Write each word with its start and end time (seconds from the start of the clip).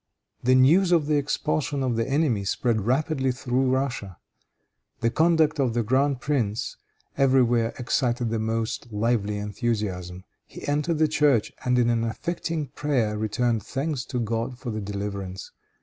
The 0.41 0.55
news 0.55 0.91
of 0.91 1.05
the 1.05 1.17
expulsion 1.17 1.83
of 1.83 1.95
the 1.95 2.09
enemy 2.09 2.43
spread 2.43 2.87
rapidly 2.87 3.31
through 3.31 3.69
Russia. 3.69 4.17
The 5.01 5.11
conduct 5.11 5.59
of 5.59 5.75
the 5.75 5.83
grand 5.83 6.21
prince 6.21 6.75
everywhere 7.19 7.75
excited 7.77 8.31
the 8.31 8.39
most 8.39 8.91
lively 8.91 9.37
enthusiasm. 9.37 10.23
He 10.47 10.67
entered 10.67 10.97
the 10.97 11.07
church, 11.07 11.51
and 11.63 11.77
in 11.77 11.91
an 11.91 12.03
affecting 12.03 12.69
prayer 12.69 13.15
returned 13.15 13.61
thanks 13.61 14.03
to 14.05 14.19
God 14.19 14.57
for 14.57 14.71
the 14.71 14.81
deliverance. 14.81 15.51